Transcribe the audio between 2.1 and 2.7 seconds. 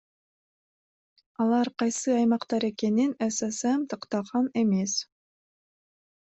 аймактар